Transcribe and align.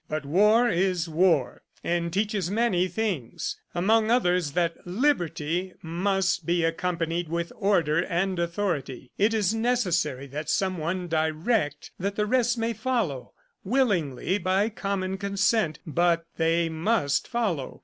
"But 0.09 0.25
war 0.25 0.67
is 0.67 1.07
war 1.07 1.61
and 1.83 2.11
teaches 2.11 2.49
many 2.49 2.87
things 2.87 3.57
among 3.75 4.09
others 4.09 4.53
that 4.53 4.77
Liberty 4.87 5.73
must 5.83 6.43
be 6.43 6.63
accompanied 6.63 7.29
with 7.29 7.51
order 7.55 8.03
and 8.05 8.39
authority. 8.39 9.11
It 9.19 9.31
is 9.35 9.53
necessary 9.53 10.25
that 10.25 10.49
someone 10.49 11.07
direct 11.07 11.91
that 11.99 12.15
the 12.15 12.25
rest 12.25 12.57
may 12.57 12.73
follow 12.73 13.33
willingly, 13.63 14.39
by 14.39 14.69
common 14.69 15.19
consent... 15.19 15.77
but 15.85 16.25
they 16.35 16.67
must 16.67 17.27
follow. 17.27 17.79